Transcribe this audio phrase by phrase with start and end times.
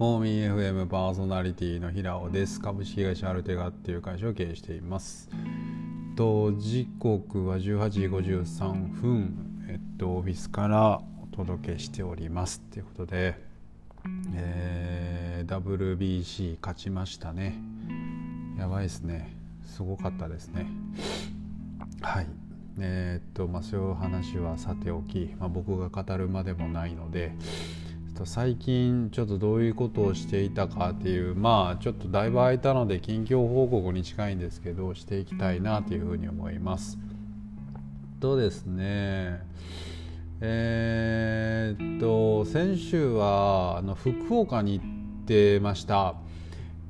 [0.00, 2.58] フォーミー FM パーソナリティの平尾です。
[2.58, 5.28] 株式会社アルテガっていう会社を経営しています。
[6.16, 9.66] と時刻は18時53分。
[9.68, 13.38] えっとオフィスからお届けしておりますということで、
[14.34, 15.58] えー、
[15.94, 17.60] WBC 勝ちましたね。
[18.58, 19.36] やばいですね。
[19.66, 20.66] すごかったですね。
[22.00, 22.26] はい。
[22.78, 27.32] えー、っとまあそういう話はさておき、まあ、僕が語るまでもないので
[28.20, 36.98] と最近ちょっとどういうことをしていたかっていうまあちょっとだいぶ空いたので近況報告に近いんですけどしていきたいなというふうに思います。
[38.20, 39.40] とですね
[40.42, 46.14] えー、っと先週はあの福岡に行ってました。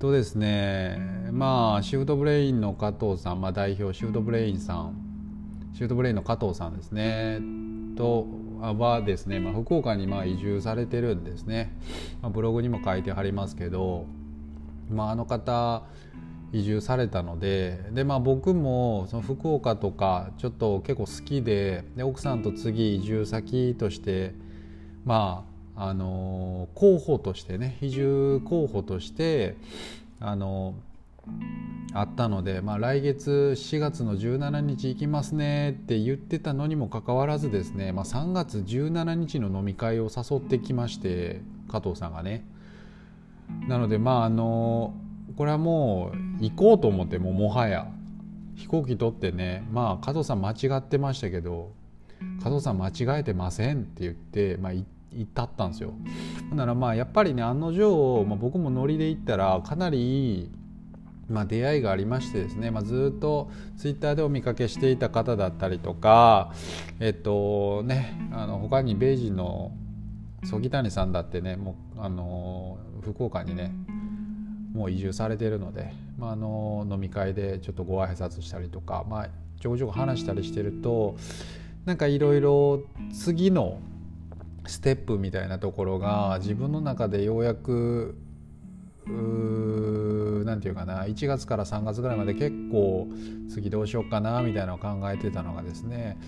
[0.00, 0.98] とですね
[1.30, 4.96] まあシフトブレインの加藤さん、まあ、代表シフトブレインさん
[5.74, 7.38] シフトブレインの加藤さんですね
[8.74, 11.70] はですね、まあ、福岡にまあ移住されてるんですね、
[12.22, 14.06] まあ、ブログにも書いてはりますけど、
[14.90, 15.82] まあ、あの方
[16.52, 24.34] 移住されたのでで、まあ、僕もその福岡とかちょっと結構好きでで奥さんと次移住先として
[25.04, 25.44] ま
[25.76, 29.56] ああの候補としてね移住候補として
[30.18, 30.74] あの
[31.92, 42.44] あったので、まあ、来月4月の17日行きますねって言ってたのにもかかわらずですね、まあ、3月17日の飲み会を誘ってきまして加藤さんがね
[43.66, 44.94] なのでまああの
[45.36, 47.88] これはもう行こうと思ってももはや
[48.54, 51.72] 飛行機取ってねまあ加藤さん間違ってましたけど
[52.42, 54.84] 加藤さん間違えてませんって言って、まあ、行
[55.22, 55.94] ったったんですよ。
[56.52, 60.50] ならまあやっぱりね案の定、まあ、僕もノリで行ったらかなり
[61.30, 66.52] まあ、出会いがありましてですね、まあ、ずっとツイッターでお見かけしていた方だったりとか
[66.98, 69.72] えっとねあの他に米人の
[70.44, 73.72] 曽木谷さんだってねもうあの福岡にね
[74.72, 79.28] もう移住されてるので、まあ、あの飲み会でちょっとご挨拶したりとか、まあ、
[79.60, 81.16] ちょこちょこ話したりしてると
[81.84, 83.80] なんかいろいろ次の
[84.66, 88.16] ステップみたいなところが自分の中でようやく
[89.06, 93.08] 何て言うかな1月から3月ぐらいまで結構
[93.48, 96.18] 次どうしようかなみたいなのを考えてたのがですね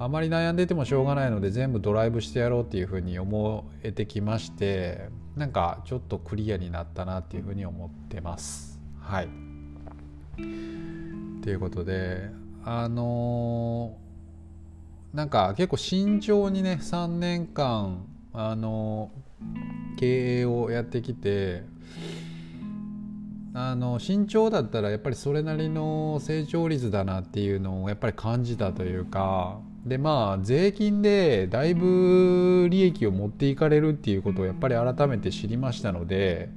[0.00, 8.80] あまり悩んでてもしょうがないので全部ドライブしてやろうっていうふうに思えてきましてなんかちょっとクリアになったなっていうふうに思ってます。
[9.00, 9.28] はい。
[11.42, 12.30] ということで
[12.64, 21.64] あのー、なんか結構慎重にね3年間あのー、経営をやってきて
[23.54, 36.50] あの慎重だったらやっぱりそれなりの成長率だなっていうのをやっぱり感じたというかでまあ税金でだいぶ利益を持っていかれるっていうことをやっぱり改めて知りましたので、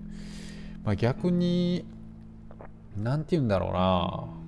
[0.83, 1.85] まあ、逆に
[2.97, 4.41] 何て言うんだろうな。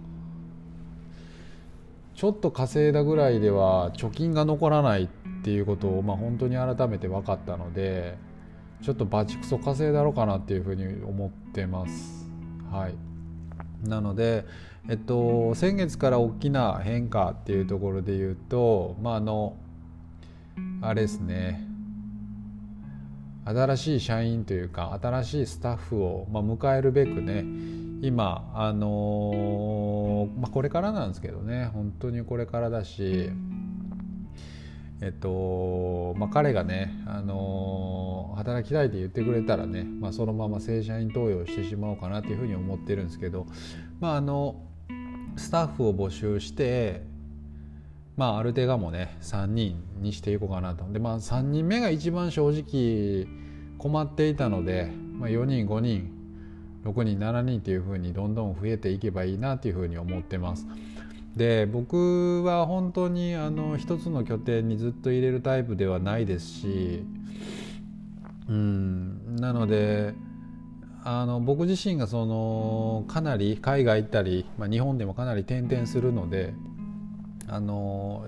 [2.16, 5.08] ちょっと稼いだぐらいでは貯金が残らないっ
[5.44, 8.16] ていうことを、まあ、本当に改めて分かったので
[8.84, 12.30] ちょっとバチクソ稼いだろうかなっていうふうに思ってます。
[12.70, 14.46] はい、なので、
[14.90, 19.56] えっと、先月から大きな変化っていうところで言うとまああの
[20.82, 21.66] あれですね。
[23.46, 27.44] 新しい社員というか新しいスタッフを、まあ、迎えるべくね
[28.02, 31.70] 今あのー、まあ、これからなんですけどね。
[31.74, 33.32] 本当にこれからだし
[35.02, 43.46] えっとまあ、彼がね、あの働きたいって言ってくれたらね、まあ、そのまま正社員登用してしまおうかなというふうに思ってるんですけど、
[44.00, 44.62] まあ、あの
[45.36, 47.04] スタッフを募集して、
[48.16, 53.28] まあ、ある程度もね3人にしていこうかなとで、まあ、3人目が一番正直
[53.78, 56.12] 困っていたので、まあ、4人5人
[56.86, 60.68] 6人7人というふうにどんどん増えていけばいいなというふうに思ってます。
[61.36, 67.04] で僕は本当にあの一つの拠点にずっと入れるタイプではないですし
[68.48, 70.14] うんなので
[71.04, 76.54] あの僕自身がそのかなり海外行ったり、まあ、日本でもかなり転々するので
[77.48, 78.26] あの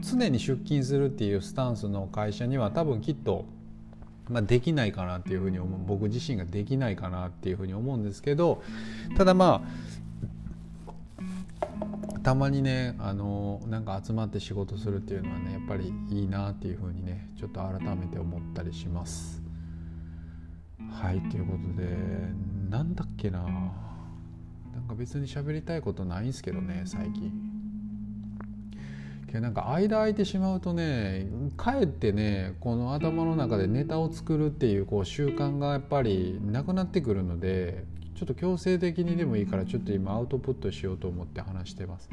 [0.00, 3.44] 常に出勤するっていうスタンスの会社には多分きっと、
[4.28, 8.62] まあ、できないかなっていうふうに思う僕自身ができないかなっていうふうに思うんですけど
[9.16, 9.68] ただまあ
[12.22, 19.42] たまにねあのなんか集まって仕事するっていうのはねやっぱりいいなっていうふうにねちょっと改めて思ったりします。
[20.90, 21.88] はいということで
[22.70, 27.52] なんだっけななんか別に喋りたいことないんすけどね最近
[29.32, 29.40] け。
[29.40, 31.26] なんか間空いてしまうとね
[31.56, 37.84] かえってねこの頭の中でネタを作るっていうこう習慣がやっぱりなくなってくるので
[38.22, 42.08] ちょっと強制的にでもいいからちょっと今アウトプットしようと思って話してます。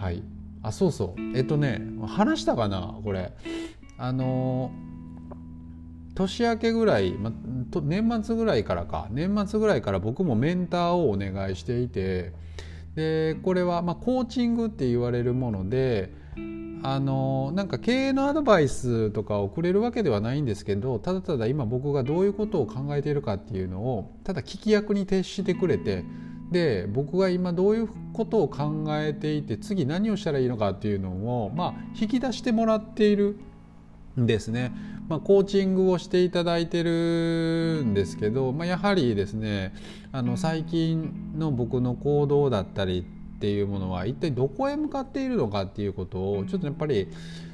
[0.00, 0.22] はい。
[0.62, 1.36] あそうそう。
[1.36, 2.98] えっとね話したかな？
[3.04, 3.32] これ。
[3.98, 4.70] あの
[6.14, 7.32] 年明けぐらい、ま、
[7.82, 9.08] 年末ぐらいからか。
[9.10, 12.32] 年末ぐらいから僕もメンターをお願いしていて
[12.94, 16.12] でこれはまあコーチングって言われるもので
[16.82, 26.04] あのなんか経営のアドバイスとかをくれるわけではないんですけどただただ今僕がどういうことを考えているかっていうのをただ聞き役に徹してくれて
[26.50, 31.10] で僕が今どういうことを考えていて次何をしたらいいのかっていうの
[31.44, 33.38] を、まあ、引き出してもらっている
[34.20, 34.72] んですね。
[35.08, 39.74] まあ、コーチングをしていただいてるんですけど、まあ、やはりですね
[40.12, 47.08] あの最近の僕の行動だったりっていうものは一体どこへ向かっているのかっていうことをちょっとやっぱり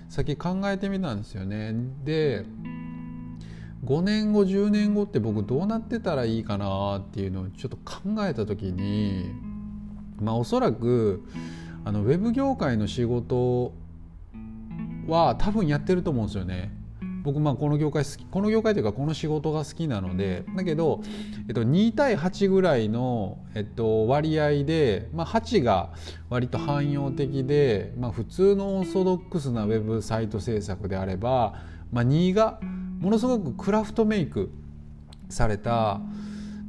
[0.08, 1.74] 先考えてみたんですよね。
[2.04, 2.44] で
[3.84, 9.32] 5年後10年後って僕どうなってたらいいかなっていうのをちょっと考えた時に
[10.20, 11.24] まあおそらく
[11.84, 13.72] あのウェブ業界の仕事
[15.06, 16.79] は多分やってると思うんですよね。
[17.22, 21.02] 僕まあこの業界好きこの業界というかこの仕事が好きなのでだけど、
[21.48, 25.90] えっと、2対8ぐらいの、えっと、割合で、まあ、8が
[26.28, 31.54] 割と汎用的で、まあ、普通のオーソドックスなウェブサイト制作であれば、
[31.92, 32.60] まあ、2が
[33.00, 34.50] ものすごくクラフトメイク
[35.28, 36.00] された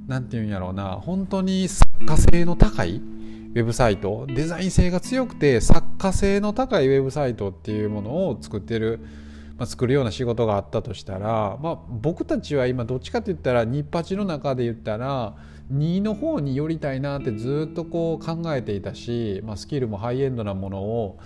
[0.07, 3.01] 何て言うんやろうな本当に作家性の高い
[3.53, 9.01] ウェブサイトデザイン性が強くて作家性の高いウェブサイトっていうものを作ってる、
[9.61, 15.35] まあ、作るような仕事があったとしたら、まあ、僕たちは今どっちかって言ったら日八の中で言ったら
[15.71, 21.19] 2の方に寄りたいなってずっとこう考えていたし、まあ、スキルもハイエンドなものを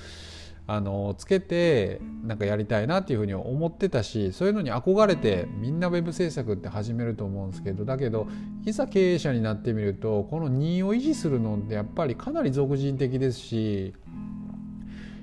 [0.68, 8.28] あのつけてなんかやりたいなっていうふうに思ってたしそういうのに憧れてみんなウェブ制作って始めると思うんですけどだけど
[8.66, 13.94] いざ経営者になってみるとこの2を維持するのってやっぱりかなり俗人的ですし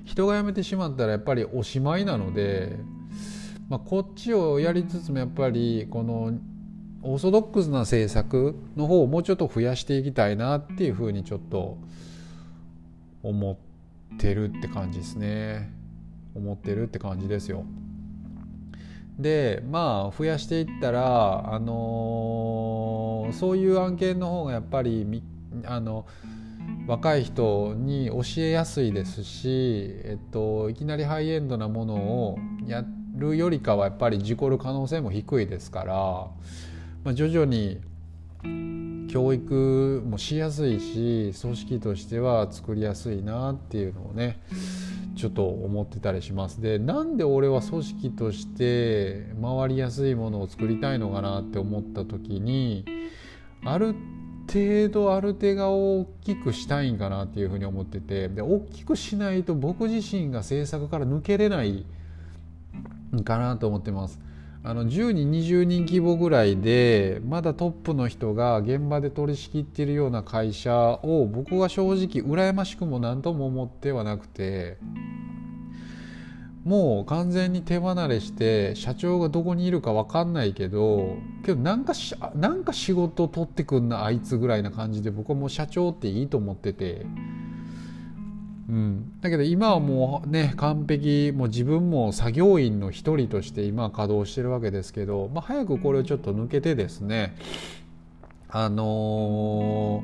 [0.05, 2.77] 人が辞めてしまったらやっぱりおしまいなので、
[3.73, 6.31] まあ、こっちをやりつつもやっぱりこの
[7.01, 11.79] オーソドックスな政策の方をもうちょっと増やしていきたいなっていうふうにちょっと
[13.23, 13.63] 思って。
[14.35, 15.73] るって感じですね
[16.35, 17.65] 思ってるって感じですよ
[19.17, 25.23] でまあ増やしていったら、あのー、そういう案件の方がやっぱり
[25.65, 26.05] あの
[26.85, 32.37] 若い人に教えやすいですし、えっと、いきなりハイエンドなものを
[32.67, 35.93] やってるよりかはやっぱり事故る可能性も低いですから、
[37.03, 37.81] まあ、徐々に
[39.11, 44.41] 教育もしやすいし組織としては作りやすいなっていうのをね
[45.15, 46.59] ちょっと思ってたりします。
[46.59, 52.83] でなんで俺は組織として回りやすいものを作りたいのかなって思った時に
[53.63, 53.95] ある
[54.51, 61.85] 程度ある手が大きくしたいんかなっていうふうに思っててで大きくしないと僕自身が制作から抜けれない
[63.21, 64.19] かなと思ってます。
[64.65, 70.73] あの10人20人規模ぐらいでまだトップの人が現場で取り仕切ってるような会社
[71.03, 74.77] を僕は正直羨ましくも何とも思ってはなくて
[76.63, 87.05] もう完全に手離れして社長がどこにいるか分かんないけどけどなんかしなんか仕事取ってくんなあいつぐらいな感じで僕はもう社長っていいと思ってて。
[88.69, 97.35] うん、だけど今はもうね完璧もう自分も作業員の一人として今稼働してるわけですけど、まあ、早くこれをちょっと抜けてですね
[98.47, 100.03] あの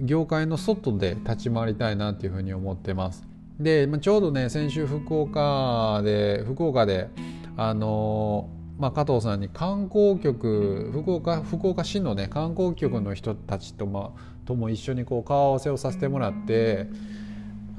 [0.00, 3.26] ー、業界の外で立ち回りたいなっていうふうに思ってます。
[3.58, 7.08] で、まあ、ちょうどね先週福岡で福岡で
[7.56, 16.86] あのー、まあ、加藤さんに観光局福岡福岡市のね観光局の人たちと,、まあ、とも一緒にこう顔合わせをさせてもらって。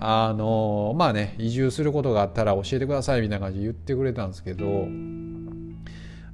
[0.04, 4.88] あのまあね移住することがあったら教えてくださいみたいな感じで言ってくれたんですけど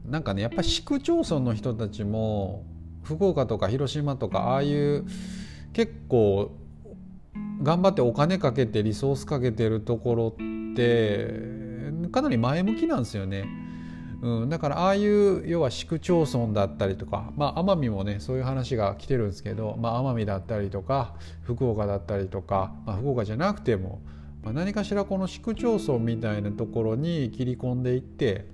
[0.06, 2.64] なんかねやっぱ市区町村の人たちも
[3.04, 5.06] 福岡とか広島とかああいう
[5.74, 6.56] 結構
[7.62, 11.30] 頑張ってお金かけてリソースかけてるところって
[12.14, 13.67] かなり前向きなんですよね。
[14.22, 24.02] うん、だからああいう要は市区町村だったりとか、まあ、奄美もねそういう話が来てるんですけど、まあ、奄美だったりとか福岡だったりとか、まあ、福岡じゃなくても、
[24.44, 28.48] まあ、何かしらこの市区町村みたいなところに切り込んでいって、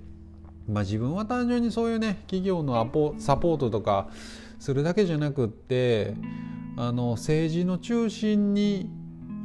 [0.68, 4.10] まあ、自分は単純にそういうね企業のアポサポートとか
[4.58, 6.14] するだけじゃなくって
[6.76, 8.90] あの政治の中心に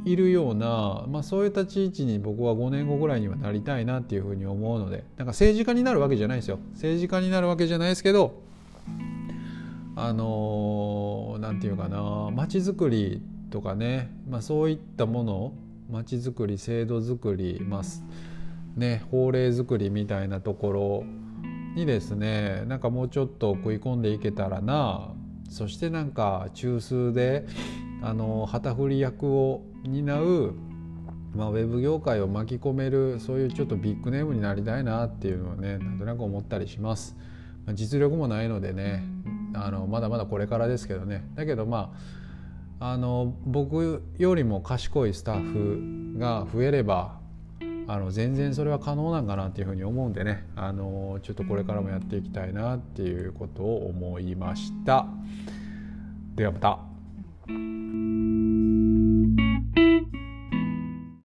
[0.04, 6.58] いるような、まあ、そういった立ち位置に僕は5年後ぐらいにはなりたいなっていうふうに思うのでなんか政治家になるわけじゃないですよ。
[6.72, 8.40] 政治家になるわけじゃないですけど
[9.96, 15.52] あの何て言うかな街づくりとかね、まあ、そういったもの
[15.90, 17.82] 街づくり制度づくり、まあ
[18.78, 21.04] ね、法令づくりみたいなところ
[21.74, 25.14] にですねなんかもうちょっと食い込んでいけたらな。
[25.50, 27.44] そしてなんか中枢で
[28.02, 30.54] あの旗振り役を担う、
[31.34, 37.16] まあ、ウェブ業界を巻き込めるそういうちょっとビッグネームになりたいなっていうのはねなんとなく思ったりします。
[37.74, 39.04] 実力もないのでね
[39.54, 41.92] あのまだまだこれからですけどねだけどま
[42.80, 47.20] ああの僕よりも賢いスタッフが増えれば
[47.86, 55.06] あの全然それは可能なんかなっていうふうに思うんでねあのちょっとこれからもやっていきたいなっていうことを思いました。
[56.36, 56.89] ではまた。
[57.50, 58.09] thank you